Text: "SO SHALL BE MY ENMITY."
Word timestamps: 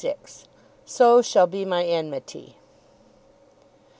"SO 0.83 1.21
SHALL 1.21 1.45
BE 1.45 1.63
MY 1.63 1.83
ENMITY." 1.83 2.55